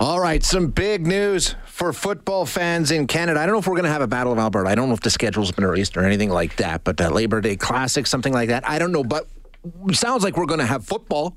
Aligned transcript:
All 0.00 0.20
right, 0.20 0.44
some 0.44 0.68
big 0.68 1.08
news 1.08 1.56
for 1.66 1.92
football 1.92 2.46
fans 2.46 2.92
in 2.92 3.08
Canada. 3.08 3.40
I 3.40 3.46
don't 3.46 3.54
know 3.54 3.58
if 3.58 3.66
we're 3.66 3.74
going 3.74 3.82
to 3.82 3.90
have 3.90 4.00
a 4.00 4.06
Battle 4.06 4.32
of 4.32 4.38
Alberta. 4.38 4.70
I 4.70 4.76
don't 4.76 4.86
know 4.86 4.94
if 4.94 5.00
the 5.00 5.10
schedule's 5.10 5.50
been 5.50 5.66
released 5.66 5.96
or 5.96 6.04
anything 6.04 6.30
like 6.30 6.54
that, 6.56 6.84
but 6.84 7.00
uh, 7.00 7.08
Labor 7.08 7.40
Day 7.40 7.56
Classic, 7.56 8.06
something 8.06 8.32
like 8.32 8.48
that. 8.48 8.68
I 8.68 8.78
don't 8.78 8.92
know, 8.92 9.02
but 9.02 9.26
sounds 9.92 10.22
like 10.22 10.36
we're 10.36 10.46
going 10.46 10.60
to 10.60 10.66
have 10.66 10.84
football. 10.84 11.36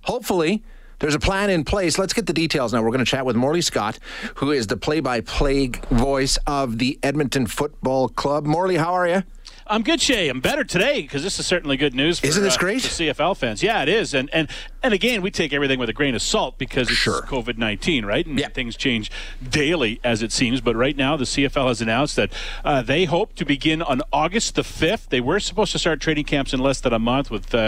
Hopefully. 0.00 0.62
There's 1.00 1.14
a 1.14 1.18
plan 1.18 1.50
in 1.50 1.64
place. 1.64 1.98
Let's 1.98 2.14
get 2.14 2.24
the 2.24 2.32
details 2.32 2.72
now. 2.72 2.80
We're 2.80 2.88
going 2.88 3.00
to 3.00 3.04
chat 3.04 3.26
with 3.26 3.36
Morley 3.36 3.60
Scott, 3.60 3.98
who 4.36 4.52
is 4.52 4.68
the 4.68 4.78
play 4.78 5.00
by 5.00 5.20
play 5.20 5.66
voice 5.90 6.38
of 6.46 6.78
the 6.78 6.98
Edmonton 7.02 7.46
Football 7.46 8.08
Club. 8.08 8.46
Morley, 8.46 8.76
how 8.76 8.94
are 8.94 9.06
you? 9.06 9.22
I'm 9.66 9.82
good, 9.82 10.00
Shay. 10.02 10.28
I'm 10.28 10.40
better 10.40 10.62
today 10.62 11.00
because 11.00 11.22
this 11.22 11.38
is 11.38 11.46
certainly 11.46 11.78
good 11.78 11.94
news. 11.94 12.20
For, 12.20 12.26
Isn't 12.26 12.42
this 12.42 12.56
uh, 12.56 12.60
great? 12.60 12.82
for 12.82 12.88
CFL 12.88 13.34
fans? 13.34 13.62
Yeah, 13.62 13.82
it 13.82 13.88
is. 13.88 14.12
And 14.12 14.28
and 14.34 14.48
and 14.82 14.92
again, 14.92 15.22
we 15.22 15.30
take 15.30 15.54
everything 15.54 15.78
with 15.78 15.88
a 15.88 15.94
grain 15.94 16.14
of 16.14 16.20
salt 16.20 16.58
because 16.58 16.88
it's 16.90 16.98
Sure. 16.98 17.22
COVID 17.22 17.56
nineteen, 17.56 18.04
right? 18.04 18.26
And 18.26 18.38
Yeah. 18.38 18.48
things 18.48 18.76
change 18.76 19.10
daily 19.42 20.00
as 20.04 20.22
it 20.22 20.32
seems. 20.32 20.60
But 20.60 20.76
right 20.76 20.94
now, 20.94 21.16
the 21.16 21.24
CFL 21.24 21.68
has 21.68 21.80
announced 21.80 22.14
that 22.16 22.30
uh, 22.62 22.82
they 22.82 23.06
hope 23.06 23.34
to 23.36 23.46
begin 23.46 23.80
on 23.80 24.02
August 24.12 24.54
the 24.54 24.64
fifth. 24.64 25.08
They 25.08 25.22
were 25.22 25.40
supposed 25.40 25.72
to 25.72 25.78
start 25.78 25.98
training 26.02 26.24
camps 26.24 26.52
in 26.52 26.60
less 26.60 26.80
than 26.82 26.92
a 26.92 26.98
month, 26.98 27.30
with 27.30 27.54
uh, 27.54 27.58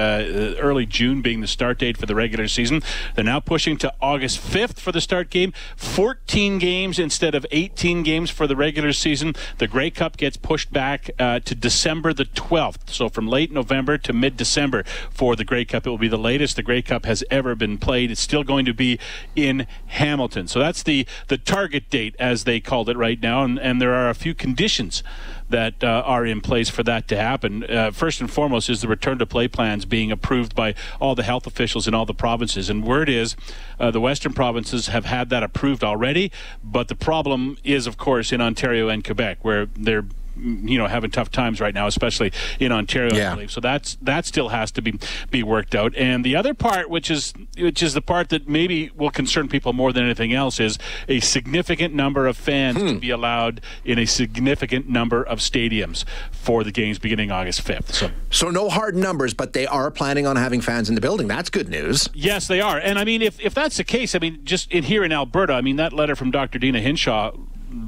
early 0.58 0.84
June 0.84 1.22
being 1.22 1.40
the 1.40 1.46
start 1.46 1.78
date 1.78 1.96
for 1.96 2.04
the 2.04 2.14
regular 2.14 2.46
season. 2.46 2.82
They're 3.14 3.24
now 3.24 3.40
pushing 3.40 3.78
to 3.78 3.94
August 4.02 4.38
fifth 4.38 4.80
for 4.80 4.92
the 4.92 5.00
start 5.00 5.30
game. 5.30 5.54
Fourteen 5.76 6.58
games 6.58 6.98
instead 6.98 7.34
of 7.34 7.46
eighteen 7.52 8.02
games 8.02 8.28
for 8.30 8.46
the 8.46 8.54
regular 8.56 8.92
season. 8.92 9.34
The 9.56 9.66
Grey 9.66 9.90
Cup 9.90 10.18
gets 10.18 10.36
pushed 10.36 10.70
back 10.70 11.08
uh, 11.18 11.38
to 11.40 11.54
December 11.54 11.85
the 11.86 12.28
twelfth. 12.34 12.90
So 12.90 13.08
from 13.08 13.28
late 13.28 13.52
November 13.52 13.96
to 13.96 14.12
mid 14.12 14.36
December 14.36 14.82
for 15.08 15.36
the 15.36 15.44
Grey 15.44 15.64
Cup, 15.64 15.86
it 15.86 15.90
will 15.90 15.98
be 15.98 16.08
the 16.08 16.18
latest 16.18 16.56
the 16.56 16.62
Grey 16.64 16.82
Cup 16.82 17.04
has 17.04 17.22
ever 17.30 17.54
been 17.54 17.78
played. 17.78 18.10
It's 18.10 18.20
still 18.20 18.42
going 18.42 18.64
to 18.66 18.74
be 18.74 18.98
in 19.36 19.68
Hamilton. 19.86 20.48
So 20.48 20.58
that's 20.58 20.82
the 20.82 21.06
the 21.28 21.38
target 21.38 21.88
date, 21.88 22.16
as 22.18 22.42
they 22.42 22.58
called 22.58 22.88
it 22.88 22.96
right 22.96 23.22
now, 23.22 23.44
and, 23.44 23.56
and 23.60 23.80
there 23.80 23.94
are 23.94 24.10
a 24.10 24.14
few 24.14 24.34
conditions 24.34 25.04
that 25.48 25.84
uh, 25.84 26.02
are 26.04 26.26
in 26.26 26.40
place 26.40 26.68
for 26.68 26.82
that 26.82 27.06
to 27.06 27.16
happen. 27.16 27.62
Uh, 27.62 27.92
first 27.92 28.20
and 28.20 28.28
foremost 28.28 28.68
is 28.68 28.80
the 28.80 28.88
return 28.88 29.16
to 29.18 29.26
play 29.26 29.46
plans 29.46 29.84
being 29.84 30.10
approved 30.10 30.56
by 30.56 30.74
all 31.00 31.14
the 31.14 31.22
health 31.22 31.46
officials 31.46 31.86
in 31.86 31.94
all 31.94 32.04
the 32.04 32.12
provinces. 32.12 32.68
And 32.68 32.84
word 32.84 33.08
is 33.08 33.36
uh, 33.78 33.92
the 33.92 34.00
western 34.00 34.32
provinces 34.32 34.88
have 34.88 35.04
had 35.04 35.30
that 35.30 35.44
approved 35.44 35.84
already, 35.84 36.32
but 36.64 36.88
the 36.88 36.96
problem 36.96 37.58
is, 37.62 37.86
of 37.86 37.96
course, 37.96 38.32
in 38.32 38.40
Ontario 38.40 38.88
and 38.88 39.04
Quebec, 39.04 39.38
where 39.42 39.66
they're 39.66 40.06
you 40.36 40.78
know 40.78 40.86
having 40.86 41.10
tough 41.10 41.30
times 41.30 41.60
right 41.60 41.74
now, 41.74 41.86
especially 41.86 42.32
in 42.58 42.72
Ontario. 42.72 43.14
Yeah. 43.14 43.32
I 43.32 43.34
believe. 43.34 43.50
So 43.50 43.60
that's 43.60 43.96
that 44.02 44.26
still 44.26 44.48
has 44.48 44.70
to 44.72 44.82
be 44.82 44.98
be 45.30 45.42
worked 45.42 45.74
out. 45.74 45.94
And 45.96 46.24
the 46.24 46.36
other 46.36 46.54
part, 46.54 46.90
which 46.90 47.10
is 47.10 47.32
which 47.58 47.82
is 47.82 47.94
the 47.94 48.02
part 48.02 48.28
that 48.30 48.48
maybe 48.48 48.90
will 48.94 49.10
concern 49.10 49.48
people 49.48 49.72
more 49.72 49.92
than 49.92 50.04
anything 50.04 50.32
else, 50.32 50.60
is 50.60 50.78
a 51.08 51.20
significant 51.20 51.94
number 51.94 52.26
of 52.26 52.36
fans 52.36 52.78
to 52.78 52.92
hmm. 52.94 52.98
be 52.98 53.10
allowed 53.10 53.60
in 53.84 53.98
a 53.98 54.06
significant 54.06 54.88
number 54.88 55.22
of 55.22 55.38
stadiums 55.38 56.04
for 56.30 56.64
the 56.64 56.72
games 56.72 56.98
beginning 56.98 57.30
August 57.30 57.62
fifth. 57.62 57.94
So 57.94 58.10
So, 58.30 58.50
no 58.50 58.68
hard 58.68 58.96
numbers, 58.96 59.34
but 59.34 59.52
they 59.52 59.66
are 59.66 59.90
planning 59.90 60.26
on 60.26 60.36
having 60.36 60.60
fans 60.60 60.88
in 60.88 60.94
the 60.94 61.00
building. 61.00 61.26
That's 61.26 61.50
good 61.50 61.68
news. 61.68 62.08
Yes, 62.14 62.46
they 62.46 62.60
are. 62.60 62.78
And 62.78 62.98
I 62.98 63.04
mean, 63.04 63.22
if, 63.22 63.40
if 63.40 63.54
that's 63.54 63.76
the 63.76 63.84
case, 63.84 64.14
I 64.14 64.18
mean, 64.18 64.40
just 64.44 64.70
in 64.70 64.84
here 64.84 65.04
in 65.04 65.12
Alberta, 65.12 65.54
I 65.54 65.60
mean, 65.60 65.76
that 65.76 65.92
letter 65.92 66.16
from 66.16 66.30
Dr. 66.30 66.58
Deena 66.58 66.80
Hinshaw, 66.80 67.32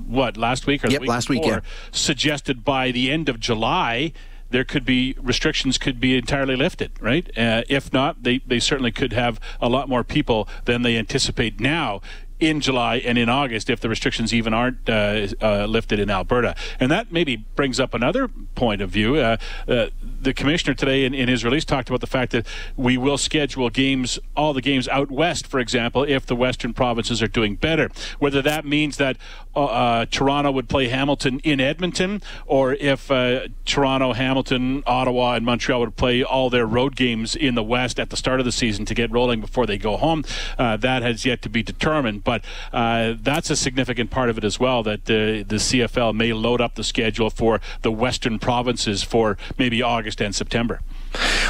what, 0.06 0.36
last 0.36 0.66
week 0.66 0.84
or 0.84 0.90
Yep, 0.90 1.00
week 1.02 1.10
last 1.10 1.28
week, 1.28 1.42
before, 1.42 1.58
yeah. 1.58 1.88
suggested 1.90 2.64
by 2.64 2.90
the 2.90 3.10
end 3.10 3.28
of 3.28 3.40
July, 3.40 4.12
there 4.50 4.64
could 4.64 4.84
be 4.84 5.14
restrictions 5.20 5.78
could 5.78 6.00
be 6.00 6.16
entirely 6.16 6.56
lifted, 6.56 6.92
right? 7.00 7.30
Uh, 7.36 7.62
if 7.68 7.92
not, 7.92 8.22
they, 8.22 8.38
they 8.46 8.58
certainly 8.58 8.90
could 8.92 9.12
have 9.12 9.38
a 9.60 9.68
lot 9.68 9.88
more 9.88 10.04
people 10.04 10.48
than 10.64 10.82
they 10.82 10.96
anticipate 10.96 11.60
now 11.60 12.00
in 12.40 12.60
July 12.60 12.96
and 12.96 13.18
in 13.18 13.28
August 13.28 13.68
if 13.68 13.80
the 13.80 13.88
restrictions 13.88 14.32
even 14.32 14.54
aren't 14.54 14.88
uh, 14.88 15.26
uh, 15.42 15.66
lifted 15.66 15.98
in 15.98 16.10
Alberta. 16.10 16.54
And 16.78 16.90
that 16.90 17.10
maybe 17.10 17.36
brings 17.36 17.80
up 17.80 17.94
another 17.94 18.28
point 18.54 18.80
of 18.80 18.90
view. 18.90 19.16
Uh, 19.16 19.36
uh, 19.66 19.86
the 20.20 20.32
commissioner 20.32 20.74
today 20.74 21.04
in, 21.04 21.14
in 21.14 21.28
his 21.28 21.44
release 21.44 21.64
talked 21.64 21.88
about 21.88 22.00
the 22.00 22.06
fact 22.06 22.32
that 22.32 22.46
we 22.76 22.96
will 22.96 23.18
schedule 23.18 23.70
games, 23.70 24.18
all 24.36 24.52
the 24.52 24.62
games 24.62 24.88
out 24.88 25.10
west, 25.10 25.46
for 25.46 25.58
example, 25.58 26.04
if 26.04 26.26
the 26.26 26.36
western 26.36 26.72
provinces 26.72 27.22
are 27.22 27.28
doing 27.28 27.56
better. 27.56 27.90
Whether 28.18 28.42
that 28.42 28.64
means 28.64 28.96
that 28.98 29.16
uh, 29.56 29.64
uh, 29.64 30.06
Toronto 30.10 30.52
would 30.52 30.68
play 30.68 30.88
Hamilton 30.88 31.40
in 31.40 31.60
Edmonton, 31.60 32.22
or 32.46 32.74
if 32.74 33.08
Toronto, 33.64 34.12
Hamilton, 34.12 34.82
Ottawa, 34.86 35.34
and 35.34 35.44
Montreal 35.44 35.80
would 35.80 35.96
play 35.96 36.22
all 36.22 36.50
their 36.50 36.66
road 36.66 36.94
games 36.94 37.34
in 37.34 37.54
the 37.54 37.62
west 37.62 37.98
at 37.98 38.10
the 38.10 38.16
start 38.16 38.38
of 38.40 38.46
the 38.46 38.52
season 38.52 38.84
to 38.84 38.94
get 38.94 39.10
rolling 39.10 39.40
before 39.40 39.66
they 39.66 39.78
go 39.78 39.96
home, 39.96 40.24
that 40.56 41.02
has 41.02 41.24
yet 41.24 41.42
to 41.42 41.48
be 41.48 41.62
determined. 41.62 42.22
But 42.28 42.44
uh, 42.74 43.14
that's 43.22 43.48
a 43.48 43.56
significant 43.56 44.10
part 44.10 44.28
of 44.28 44.36
it 44.36 44.44
as 44.44 44.60
well. 44.60 44.82
That 44.82 45.06
the 45.06 45.46
the 45.48 45.56
CFL 45.56 46.14
may 46.14 46.34
load 46.34 46.60
up 46.60 46.74
the 46.74 46.84
schedule 46.84 47.30
for 47.30 47.58
the 47.80 47.90
western 47.90 48.38
provinces 48.38 49.02
for 49.02 49.38
maybe 49.56 49.80
August 49.80 50.20
and 50.20 50.34
September. 50.34 50.82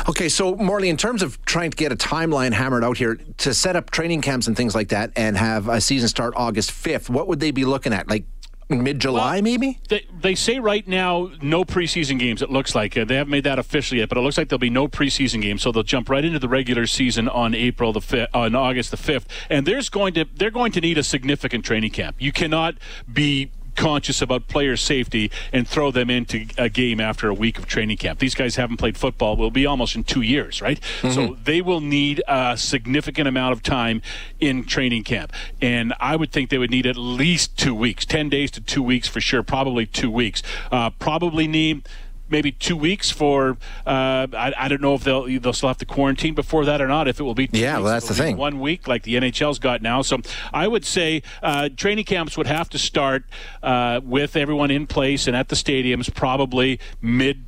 Okay, 0.08 0.28
so 0.28 0.54
Morley, 0.54 0.88
in 0.88 0.96
terms 0.96 1.20
of 1.20 1.44
trying 1.44 1.72
to 1.72 1.76
get 1.76 1.90
a 1.90 1.96
timeline 1.96 2.52
hammered 2.52 2.84
out 2.84 2.96
here 2.96 3.16
to 3.38 3.52
set 3.52 3.74
up 3.74 3.90
training 3.90 4.20
camps 4.20 4.46
and 4.46 4.56
things 4.56 4.72
like 4.72 4.90
that 4.90 5.10
and 5.16 5.36
have 5.36 5.68
a 5.68 5.80
season 5.80 6.08
start 6.08 6.32
August 6.36 6.70
5th, 6.70 7.10
what 7.10 7.26
would 7.26 7.40
they 7.40 7.50
be 7.50 7.64
looking 7.64 7.92
at? 7.92 8.08
Like 8.08 8.24
mid 8.68 9.00
July, 9.00 9.34
Well, 9.34 9.42
maybe? 9.42 9.80
They, 9.88 10.06
they 10.20 10.34
say 10.34 10.58
right 10.58 10.86
now 10.86 11.30
no 11.40 11.64
preseason 11.64 12.18
games. 12.18 12.42
It 12.42 12.50
looks 12.50 12.74
like 12.74 12.96
uh, 12.96 13.04
they 13.04 13.16
haven't 13.16 13.30
made 13.30 13.44
that 13.44 13.58
official 13.58 13.98
yet, 13.98 14.08
but 14.08 14.18
it 14.18 14.20
looks 14.20 14.36
like 14.36 14.48
there'll 14.48 14.58
be 14.58 14.70
no 14.70 14.88
preseason 14.88 15.40
games. 15.40 15.62
So 15.62 15.72
they'll 15.72 15.82
jump 15.82 16.08
right 16.08 16.24
into 16.24 16.38
the 16.38 16.48
regular 16.48 16.86
season 16.86 17.28
on 17.28 17.54
April 17.54 17.92
the 17.92 18.00
fifth, 18.00 18.28
on 18.34 18.54
August 18.54 18.90
the 18.90 18.96
fifth, 18.96 19.26
and 19.48 19.66
there's 19.66 19.88
going 19.88 20.14
to 20.14 20.26
they're 20.36 20.50
going 20.50 20.72
to 20.72 20.80
need 20.80 20.98
a 20.98 21.02
significant 21.02 21.64
training 21.64 21.90
camp. 21.90 22.16
You 22.18 22.32
cannot 22.32 22.76
be 23.10 23.50
conscious 23.78 24.20
about 24.20 24.48
player 24.48 24.76
safety 24.76 25.30
and 25.52 25.66
throw 25.66 25.92
them 25.92 26.10
into 26.10 26.46
a 26.58 26.68
game 26.68 26.98
after 27.00 27.28
a 27.28 27.34
week 27.34 27.58
of 27.58 27.66
training 27.66 27.96
camp. 27.96 28.18
These 28.18 28.34
guys 28.34 28.56
haven't 28.56 28.78
played 28.78 28.98
football 28.98 29.36
will 29.36 29.52
be 29.52 29.64
almost 29.66 29.94
in 29.94 30.02
2 30.02 30.20
years, 30.20 30.60
right? 30.60 30.80
So 31.12 31.36
they 31.44 31.60
will 31.62 31.80
need 31.80 32.20
a 32.26 32.56
significant 32.56 33.28
amount 33.28 33.52
of 33.52 33.62
time 33.62 34.02
in 34.40 34.64
training 34.64 35.04
camp. 35.04 35.32
And 35.62 35.94
I 36.00 36.16
would 36.16 36.32
think 36.32 36.50
they 36.50 36.58
would 36.58 36.72
need 36.72 36.86
at 36.86 36.96
least 36.96 37.56
2 37.56 37.72
weeks, 37.72 38.04
10 38.04 38.28
days 38.28 38.50
to 38.52 38.60
2 38.60 38.82
weeks 38.82 39.06
for 39.06 39.20
sure, 39.20 39.44
probably 39.44 39.86
2 39.86 40.10
weeks. 40.10 40.42
Uh, 40.72 40.90
probably 40.90 41.46
need 41.46 41.88
maybe 42.28 42.52
two 42.52 42.76
weeks 42.76 43.10
for 43.10 43.56
uh, 43.86 44.26
I, 44.32 44.52
I 44.56 44.68
don't 44.68 44.80
know 44.80 44.94
if 44.94 45.04
they'll 45.04 45.24
they'll 45.40 45.52
still 45.52 45.68
have 45.68 45.78
to 45.78 45.86
quarantine 45.86 46.34
before 46.34 46.64
that 46.64 46.80
or 46.80 46.88
not 46.88 47.08
if 47.08 47.20
it 47.20 47.22
will 47.22 47.34
be 47.34 47.46
two 47.48 47.58
Yeah, 47.58 47.78
well, 47.78 47.86
that's 47.92 48.08
the 48.08 48.14
thing. 48.14 48.36
one 48.36 48.60
week 48.60 48.86
like 48.88 49.02
the 49.02 49.14
NHL's 49.14 49.58
got 49.58 49.82
now 49.82 50.02
so 50.02 50.18
I 50.52 50.68
would 50.68 50.84
say 50.84 51.22
uh, 51.42 51.68
training 51.76 52.04
camps 52.04 52.36
would 52.36 52.46
have 52.46 52.68
to 52.70 52.78
start 52.78 53.24
uh, 53.62 54.00
with 54.02 54.36
everyone 54.36 54.70
in 54.70 54.86
place 54.86 55.26
and 55.26 55.36
at 55.36 55.48
the 55.48 55.56
stadiums 55.56 56.12
probably 56.14 56.80
mid 57.00 57.44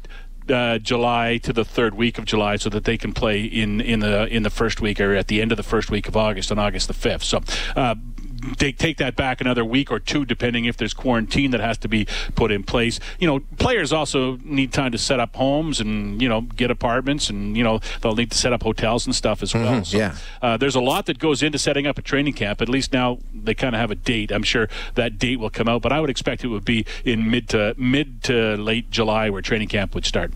uh, 0.49 0.79
July 0.79 1.39
to 1.39 1.53
the 1.53 1.65
third 1.65 1.95
week 1.95 2.19
of 2.19 2.25
July, 2.25 2.57
so 2.57 2.69
that 2.71 2.85
they 2.85 2.99
can 2.99 3.13
play 3.13 3.45
in 3.45 3.81
in 3.81 4.01
the 4.01 4.27
in 4.27 4.43
the 4.43 4.51
first 4.51 4.81
week 4.81 5.01
or 5.01 5.15
at 5.15 5.29
the 5.29 5.41
end 5.41 5.53
of 5.53 5.57
the 5.57 5.63
first 5.63 5.91
week 5.91 6.09
of 6.09 6.17
August 6.17 6.51
on 6.51 6.59
August 6.59 6.89
the 6.89 6.95
fifth. 6.95 7.23
So. 7.23 7.41
Uh, 7.77 7.95
they 8.59 8.73
take 8.73 8.99
that 8.99 9.17
back 9.17 9.41
another 9.41 9.65
week 9.65 9.91
or 9.91 9.99
two, 9.99 10.25
depending 10.25 10.65
if 10.65 10.77
there's 10.77 10.95
quarantine 10.95 11.51
that 11.51 11.61
has 11.61 11.79
to 11.79 11.89
be 11.89 12.07
put 12.35 12.51
in 12.51 12.63
place. 12.63 13.01
You 13.19 13.27
know, 13.27 13.41
players 13.59 13.93
also 13.93 14.39
need 14.45 14.73
time 14.73 14.93
to 14.93 14.99
set 14.99 15.21
up 15.21 15.37
homes 15.37 15.81
and 15.81 16.21
you 16.21 16.29
know 16.29 16.43
get 16.43 16.71
apartments, 16.71 17.31
and 17.31 17.57
you 17.57 17.65
know 17.65 17.81
they'll 18.01 18.15
need 18.15 18.31
to 18.31 18.39
set 18.39 18.53
up 18.53 18.63
hotels 18.63 19.07
and 19.07 19.15
stuff 19.15 19.43
as 19.43 19.55
well. 19.55 19.85
So, 19.85 19.97
yeah. 19.97 20.17
uh, 20.43 20.57
there's 20.57 20.75
a 20.75 20.81
lot 20.81 21.07
that 21.07 21.19
goes 21.19 21.43
into 21.43 21.59
setting 21.59 21.87
up 21.87 21.99
a 21.99 22.03
training 22.03 22.35
camp. 22.35 22.61
At 22.61 22.69
least 22.69 22.93
now 22.93 23.19
they 23.35 23.55
kind 23.55 23.75
of 23.75 23.81
have 23.81 23.91
a 23.91 23.95
date. 23.95 24.31
I'm 24.31 24.43
sure 24.43 24.69
that 24.95 25.19
date 25.19 25.39
will 25.39 25.51
come 25.51 25.69
out, 25.69 25.83
but 25.83 25.93
I 25.93 26.01
would 26.01 26.11
expect 26.11 26.45
it 26.45 26.49
would 26.49 26.65
be 26.65 26.87
in 27.05 27.31
mid 27.31 27.49
to 27.51 27.75
mid 27.77 28.23
to 28.25 28.57
late 28.57 28.91
July 28.91 29.31
where 29.31 29.43
training 29.43 29.69
camp 29.69 29.95
would 29.95 30.07
start. 30.07 30.33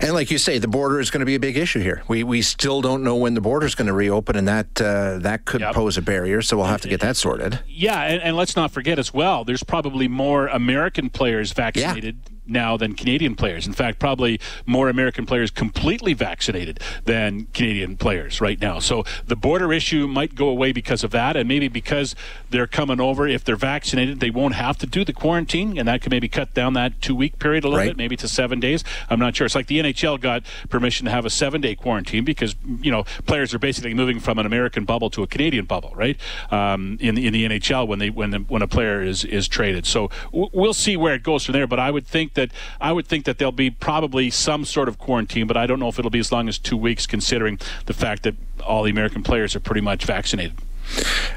And 0.00 0.12
like 0.12 0.30
you 0.30 0.38
say, 0.38 0.58
the 0.58 0.68
border 0.68 0.98
is 1.00 1.10
going 1.10 1.20
to 1.20 1.26
be 1.26 1.36
a 1.36 1.40
big 1.40 1.56
issue 1.56 1.80
here. 1.80 2.02
We 2.08 2.24
we 2.24 2.42
still 2.42 2.80
don't 2.82 3.02
know 3.04 3.14
when 3.16 3.34
the 3.34 3.40
border 3.40 3.64
is 3.66 3.74
going 3.74 3.86
to 3.86 3.92
reopen, 3.92 4.36
and 4.36 4.46
that 4.48 4.80
uh, 4.80 5.18
that 5.20 5.44
could 5.44 5.60
Yep. 5.60 5.74
pose 5.74 5.96
a 5.96 6.02
barrier. 6.02 6.42
So 6.42 6.56
we'll 6.56 6.66
have 6.66 6.80
to 6.82 6.88
get 6.88 7.00
that 7.00 7.16
sorted. 7.16 7.60
Yeah, 7.68 8.00
and, 8.02 8.20
and 8.22 8.36
let's 8.36 8.56
not 8.56 8.70
forget 8.72 8.98
as 8.98 9.14
well, 9.14 9.44
there's 9.44 9.62
probably 9.62 10.08
more 10.08 10.48
American 10.48 11.10
players 11.10 11.52
vaccinated 11.52 12.16
now 12.46 12.76
than 12.76 12.94
Canadian 12.94 13.34
players. 13.34 13.66
In 13.66 13.72
fact, 13.72 13.98
probably 13.98 14.40
more 14.66 14.88
American 14.88 15.26
players 15.26 15.50
completely 15.50 16.12
vaccinated 16.12 16.80
than 17.04 17.46
Canadian 17.54 17.96
players 17.96 18.40
right 18.40 18.60
now. 18.60 18.78
So 18.78 19.04
the 19.26 19.36
border 19.36 19.72
issue 19.72 20.06
might 20.06 20.34
go 20.34 20.48
away 20.48 20.72
because 20.72 21.04
of 21.04 21.10
that, 21.12 21.36
and 21.36 21.48
maybe 21.48 21.68
because 21.68 22.14
they're 22.50 22.66
coming 22.66 23.00
over. 23.00 23.26
If 23.26 23.44
they're 23.44 23.56
vaccinated, 23.56 24.20
they 24.20 24.30
won't 24.30 24.54
have 24.54 24.76
to 24.78 24.86
do 24.86 25.04
the 25.04 25.12
quarantine, 25.12 25.78
and 25.78 25.88
that 25.88 26.02
could 26.02 26.10
maybe 26.10 26.28
cut 26.28 26.54
down 26.54 26.74
that 26.74 27.00
two 27.00 27.14
week 27.14 27.38
period 27.38 27.64
a 27.64 27.68
little 27.68 27.78
Right. 27.78 27.88
bit, 27.90 27.96
maybe 27.96 28.16
to 28.16 28.28
seven 28.28 28.60
days. 28.60 28.84
I'm 29.10 29.18
not 29.18 29.34
sure. 29.36 29.44
It's 29.46 29.54
like 29.54 29.66
the 29.66 29.78
NHL 29.80 30.20
got 30.20 30.42
permission 30.68 31.06
to 31.06 31.10
have 31.10 31.24
a 31.24 31.30
seven 31.30 31.60
day 31.60 31.74
quarantine 31.74 32.24
because 32.24 32.54
you 32.80 32.90
know 32.90 33.04
players 33.26 33.54
are 33.54 33.58
basically 33.58 33.94
moving 33.94 34.20
from 34.20 34.38
an 34.38 34.46
American 34.46 34.84
bubble 34.84 35.10
to 35.10 35.22
a 35.22 35.26
Canadian 35.26 35.64
bubble, 35.64 35.92
right? 35.96 36.16
Um, 36.50 36.98
in 37.00 37.14
the 37.14 37.26
in 37.26 37.32
the 37.32 37.44
NHL 37.48 37.86
when 37.88 37.98
they 37.98 38.10
when 38.10 38.30
the, 38.30 38.38
when 38.38 38.62
a 38.62 38.68
player 38.68 39.02
is 39.02 39.24
is 39.24 39.48
traded. 39.48 39.86
So 39.86 40.10
w- 40.32 40.50
we'll 40.52 40.74
see 40.74 40.96
where 40.96 41.14
it 41.14 41.22
goes 41.22 41.44
from 41.44 41.52
there. 41.54 41.66
But 41.66 41.78
I 41.80 41.90
would 41.90 42.06
think 42.06 42.33
that 42.34 42.50
I 42.80 42.92
would 42.92 43.06
think 43.06 43.24
that 43.24 43.38
there'll 43.38 43.52
be 43.52 43.70
probably 43.70 44.30
some 44.30 44.64
sort 44.64 44.88
of 44.88 44.98
quarantine, 44.98 45.46
but 45.46 45.56
I 45.56 45.66
don't 45.66 45.80
know 45.80 45.88
if 45.88 45.98
it'll 45.98 46.10
be 46.10 46.18
as 46.18 46.32
long 46.32 46.48
as 46.48 46.58
two 46.58 46.76
weeks, 46.76 47.06
considering 47.06 47.58
the 47.86 47.94
fact 47.94 48.22
that 48.24 48.34
all 48.64 48.82
the 48.82 48.90
American 48.90 49.22
players 49.22 49.56
are 49.56 49.60
pretty 49.60 49.80
much 49.80 50.04
vaccinated. 50.04 50.56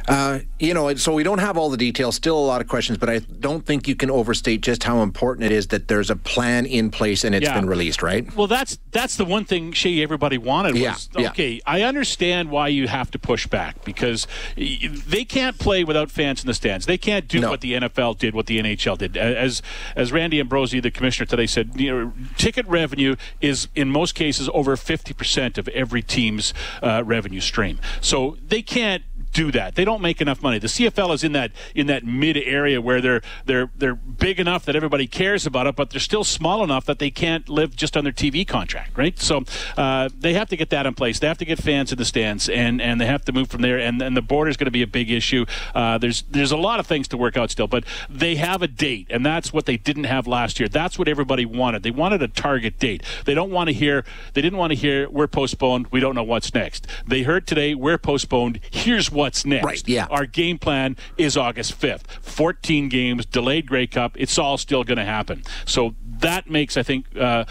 Uh, 0.07 0.39
you 0.59 0.73
know, 0.73 0.94
so 0.95 1.13
we 1.13 1.23
don't 1.23 1.39
have 1.39 1.57
all 1.57 1.69
the 1.69 1.77
details. 1.77 2.15
Still 2.15 2.38
a 2.38 2.45
lot 2.45 2.61
of 2.61 2.67
questions, 2.67 2.97
but 2.97 3.09
I 3.09 3.19
don't 3.19 3.65
think 3.65 3.88
you 3.88 3.95
can 3.95 4.09
overstate 4.09 4.61
just 4.61 4.83
how 4.83 5.01
important 5.01 5.45
it 5.45 5.51
is 5.51 5.67
that 5.67 5.88
there's 5.88 6.09
a 6.09 6.15
plan 6.15 6.65
in 6.65 6.89
place 6.89 7.23
and 7.23 7.35
it's 7.35 7.45
Yeah. 7.45 7.55
been 7.59 7.67
released, 7.67 8.01
right? 8.01 8.33
Well, 8.35 8.47
that's 8.47 8.77
that's 8.91 9.17
the 9.17 9.25
one 9.25 9.44
thing 9.45 9.73
Shay 9.73 10.01
everybody 10.01 10.38
wanted 10.38 10.73
was 10.73 10.81
Yeah, 10.81 10.95
yeah. 11.17 11.29
okay. 11.31 11.61
I 11.65 11.81
understand 11.81 12.49
why 12.49 12.69
you 12.69 12.88
have 12.88 13.11
to 13.11 13.19
push 13.19 13.47
back 13.47 13.83
because 13.83 14.27
they 14.55 15.25
can't 15.25 15.57
play 15.59 15.83
without 15.83 16.09
fans 16.09 16.41
in 16.41 16.47
the 16.47 16.53
stands. 16.53 16.85
They 16.85 16.97
can't 16.97 17.27
do 17.27 17.41
No. 17.41 17.49
what 17.49 17.61
the 17.61 17.73
NFL 17.73 18.17
did, 18.17 18.33
what 18.33 18.45
the 18.47 18.59
NHL 18.59 18.97
did. 18.97 19.17
As 19.17 19.61
as 19.95 20.11
Randy 20.11 20.39
Ambrosie, 20.39 20.79
the 20.79 20.91
commissioner 20.91 21.25
today, 21.25 21.47
said, 21.47 21.71
you 21.75 21.91
know, 21.91 22.13
ticket 22.38 22.65
revenue 22.67 23.15
is 23.41 23.67
in 23.75 23.89
most 23.91 24.15
cases 24.15 24.49
over 24.53 24.75
fifty 24.77 25.13
percent 25.13 25.57
of 25.57 25.67
every 25.69 26.01
team's 26.01 26.53
uh, 26.81 27.03
revenue 27.05 27.41
stream. 27.41 27.79
So 28.01 28.38
they 28.47 28.61
can't 28.61 29.03
do 29.33 29.51
that. 29.51 29.75
They 29.75 29.85
don't 29.85 30.01
make 30.01 30.21
enough 30.21 30.41
money. 30.41 30.59
The 30.59 30.68
CFL 30.68 31.13
is 31.13 31.24
in 31.24 31.31
that 31.33 31.51
in 31.75 31.88
that 31.88 32.06
mid 32.06 32.38
area 32.38 32.81
where 32.81 33.01
they're 33.01 33.21
they're 33.45 33.69
they're 33.75 33.95
big 33.95 34.39
enough 34.39 34.65
that 34.65 34.75
everybody 34.75 35.07
cares 35.07 35.45
about 35.45 35.68
it, 35.68 35.75
but 35.75 35.91
they're 35.91 36.00
still 36.00 36.24
small 36.24 36.63
enough 36.63 36.85
that 36.85 37.00
they 37.00 37.12
can't 37.12 37.47
live 37.50 37.75
just 37.75 37.95
on 37.95 38.03
their 38.03 38.13
TV 38.13 38.47
contract, 38.47 38.97
right? 38.97 39.19
So 39.19 39.44
uh, 39.77 40.09
they 40.18 40.33
have 40.33 40.50
to 40.50 40.57
get 40.57 40.69
that 40.71 40.85
in 40.85 40.94
place. 40.94 41.19
They 41.19 41.27
have 41.27 41.38
to 41.38 41.45
get 41.45 41.59
fans 41.59 41.91
in 41.91 41.97
the 41.97 42.06
stands, 42.06 42.50
and 42.50 42.81
and 42.81 43.00
they 43.00 43.06
have 43.06 43.25
to 43.25 43.31
move 43.31 43.50
from 43.50 43.62
there. 43.62 43.77
And 43.77 44.01
and 44.01 44.18
the 44.18 44.21
border 44.21 44.50
is 44.50 44.57
going 44.57 44.65
to 44.65 44.71
be 44.71 44.81
a 44.81 44.88
big 44.88 45.12
issue. 45.12 45.45
Uh, 45.75 45.97
there's 45.97 46.23
there's 46.23 46.51
a 46.51 46.57
lot 46.57 46.80
of 46.80 46.88
things 46.88 47.07
to 47.09 47.18
work 47.18 47.38
out 47.38 47.51
still, 47.51 47.68
but 47.68 47.83
they 48.09 48.35
have 48.35 48.62
a 48.62 48.68
date, 48.68 49.07
and 49.09 49.25
that's 49.25 49.53
what 49.53 49.65
they 49.65 49.77
didn't 49.77 50.06
have 50.06 50.27
last 50.27 50.59
year. 50.59 50.68
That's 50.68 50.97
what 50.97 51.07
everybody 51.07 51.45
wanted. 51.45 51.83
They 51.83 51.91
wanted 51.91 52.21
a 52.21 52.27
target 52.27 52.80
date. 52.80 53.03
They 53.25 53.33
don't 53.33 53.51
want 53.51 53.68
to 53.68 53.73
hear. 53.73 54.03
They 54.33 54.41
didn't 54.41 54.57
want 54.57 54.71
to 54.71 54.75
hear 54.75 55.09
we're 55.09 55.27
postponed. 55.27 55.88
We 55.91 56.00
don't 56.00 56.15
know 56.15 56.23
what's 56.23 56.53
next. 56.53 56.88
They 57.06 57.23
heard 57.23 57.45
today 57.47 57.75
we're 57.75 57.97
postponed. 57.97 58.59
Here's 58.71 59.12
what's 59.18 59.46
next. 59.46 59.66
Right, 59.66 59.88
yeah. 59.88 60.06
Our 60.10 60.25
game 60.25 60.60
plan 60.60 60.96
is 61.18 61.36
August 61.36 61.80
5th. 61.81 62.04
14 62.22 62.88
games, 62.88 63.25
delayed 63.25 63.66
Grey 63.66 63.88
Cup. 63.88 64.16
It's 64.16 64.38
all 64.38 64.58
still 64.58 64.84
going 64.84 65.00
to 65.00 65.06
happen. 65.06 65.44
So 65.66 65.96
that 66.19 66.50
makes, 66.50 66.78
I 66.78 66.84
think, 66.84 67.06
uh, 67.19 67.46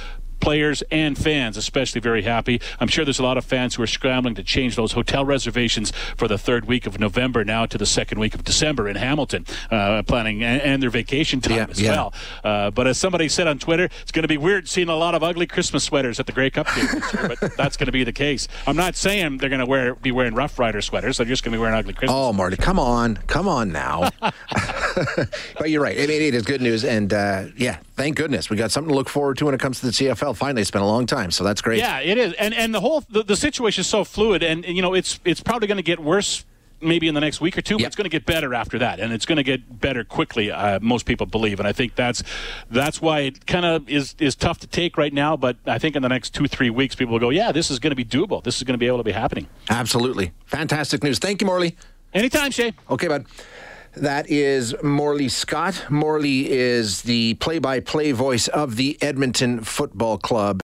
players 0.47 0.81
and 0.93 1.19
fans 1.19 1.57
especially 1.57 2.01
very 2.01 2.23
happy. 2.23 2.61
I'm 2.79 2.87
sure 2.87 3.05
there's 3.05 3.19
a 3.19 3.23
lot 3.25 3.37
of 3.37 3.45
fans 3.45 3.75
who 3.75 3.83
are 3.83 3.87
scrambling 3.89 4.37
to 4.37 4.45
change 4.45 4.77
those 4.77 4.93
hotel 4.93 5.25
reservations 5.25 5.91
for 6.17 6.29
the 6.29 6.39
third 6.39 6.67
week 6.67 6.87
of 6.87 7.01
November 7.01 7.45
now 7.45 7.67
to 7.67 7.77
the 7.77 7.85
second 7.85 8.21
week 8.21 8.33
of 8.33 8.45
December 8.45 8.89
in 8.89 8.95
Hamilton, 8.95 9.45
uh, 9.73 10.05
planning 10.05 10.45
and, 10.45 10.63
and 10.63 10.81
their 10.81 10.91
vacation 10.91 11.41
time 11.41 11.57
Yeah, 11.57 11.67
as 11.69 11.83
yeah. 11.83 11.91
well. 11.91 12.15
Uh, 12.45 12.71
but 12.71 12.87
as 12.87 12.97
somebody 12.97 13.29
said 13.29 13.49
on 13.49 13.59
Twitter, 13.59 13.89
it's 14.03 14.13
going 14.13 14.23
to 14.23 14.29
be 14.29 14.37
weird 14.37 14.69
seeing 14.69 14.89
a 14.89 14.95
lot 14.95 15.17
of 15.17 15.25
ugly 15.25 15.49
Christmas 15.49 15.83
sweaters 15.83 16.21
at 16.21 16.27
the 16.27 16.33
Grey 16.33 16.51
Cup 16.51 16.69
game 16.77 16.87
this 16.93 17.13
year, 17.13 17.29
but 17.41 17.41
that's 17.57 17.77
going 17.77 17.87
to 17.87 17.93
be 17.93 18.05
the 18.05 18.13
case. 18.13 18.47
I'm 18.69 18.77
not 18.77 18.95
saying 18.95 19.39
they're 19.39 19.49
going 19.49 19.59
to 19.59 19.67
wear 19.67 19.97
be 19.97 20.13
wearing 20.13 20.37
Rough 20.37 20.61
Rider 20.61 20.81
sweaters. 20.81 21.17
They're 21.17 21.27
just 21.27 21.43
going 21.43 21.51
to 21.55 21.59
be 21.59 21.61
wearing 21.61 21.77
ugly 21.77 21.93
Christmas. 21.93 22.15
Oh, 22.17 22.33
Marty, 22.33 22.57
come 22.57 22.79
on, 22.79 23.17
come 23.27 23.49
on 23.49 23.73
now. 23.73 24.11
but 25.59 25.71
you're 25.71 25.83
right. 25.83 25.97
I 25.99 26.07
mean, 26.07 26.23
it 26.23 26.35
is 26.35 26.45
good 26.45 26.61
news, 26.61 26.85
and 26.85 27.13
uh, 27.13 27.47
yeah, 27.57 27.79
thank 27.97 28.17
goodness 28.17 28.49
we 28.51 28.57
got 28.57 28.71
something 28.71 28.91
to 28.91 28.95
look 28.95 29.09
forward 29.09 29.37
to 29.39 29.47
when 29.47 29.55
it 29.55 29.61
comes 29.61 29.81
to 29.81 29.87
the 29.87 29.93
CFL. 29.93 30.37
Finally, 30.37 30.63
it's 30.63 30.71
been 30.71 30.83
a 30.83 30.87
long 30.87 31.07
time, 31.07 31.31
so 31.31 31.43
that's 31.45 31.61
great. 31.61 31.79
Yeah, 31.79 32.01
it 32.01 32.17
is, 32.19 32.33
and 32.35 32.55
and 32.55 32.75
the 32.75 32.81
whole 32.81 33.03
the, 33.11 33.23
the 33.23 33.37
situation 33.37 33.81
is 33.81 33.87
so 33.89 34.05
fluid, 34.05 34.43
and, 34.43 34.65
and, 34.65 34.77
you 34.77 34.83
know 34.83 34.95
it's 34.95 35.19
it's 35.25 35.41
probably 35.41 35.67
going 35.69 35.79
to 35.79 35.83
get 35.83 35.99
worse. 36.01 36.45
Maybe 36.79 37.09
in 37.09 37.15
the 37.15 37.23
next 37.23 37.41
week 37.41 37.57
or 37.57 37.63
two, 37.63 37.77
but 37.77 37.81
Yep. 37.81 37.87
it's 37.87 37.97
going 37.97 38.05
to 38.05 38.11
get 38.11 38.27
better 38.27 38.53
after 38.53 38.79
that, 38.81 39.01
and 39.01 39.11
it's 39.11 39.25
going 39.25 39.37
to 39.39 39.43
get 39.43 39.81
better 39.81 40.05
quickly. 40.05 40.51
Uh, 40.51 40.79
most 40.83 41.07
people 41.07 41.25
believe, 41.25 41.59
and 41.59 41.67
I 41.67 41.73
think 41.73 41.95
that's 41.95 42.23
that's 42.71 43.01
why 43.01 43.21
it 43.21 43.47
kind 43.47 43.65
of 43.65 43.89
is 43.89 44.15
is 44.19 44.35
tough 44.37 44.59
to 44.61 44.67
take 44.67 44.99
right 44.99 45.13
now. 45.13 45.39
But 45.39 45.57
I 45.65 45.79
think 45.79 45.97
in 45.97 46.03
the 46.03 46.11
next 46.11 46.35
two 46.35 46.47
three 46.47 46.69
weeks, 46.69 46.95
people 46.95 47.13
will 47.13 47.19
go, 47.19 47.31
yeah, 47.31 47.51
this 47.51 47.71
is 47.71 47.79
going 47.79 47.93
to 47.93 47.97
be 47.97 48.05
doable. 48.05 48.45
This 48.45 48.59
is 48.59 48.63
going 48.65 48.75
to 48.75 48.79
be 48.79 48.87
able 48.89 48.99
to 48.99 49.05
be 49.05 49.13
happening. 49.13 49.47
absolutely 49.71 50.33
fantastic 50.45 51.03
news. 51.03 51.19
Thank 51.19 51.41
you, 51.41 51.47
Morley. 51.47 51.77
Anytime, 52.13 52.51
Shay. 52.51 52.75
Okay, 52.91 53.09
bud. 53.09 53.25
That 53.97 54.29
is 54.29 54.75
Morley 54.83 55.31
Scott. 55.31 55.87
Morley 55.89 56.51
is 56.51 57.01
the 57.01 57.33
play-by-play 57.35 58.13
voice 58.13 58.47
of 58.49 58.77
the 58.77 58.99
Edmonton 59.01 59.65
Football 59.65 60.19
Club. 60.19 60.63